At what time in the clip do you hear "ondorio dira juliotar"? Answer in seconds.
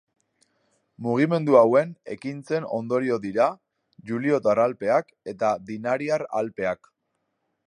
2.79-4.65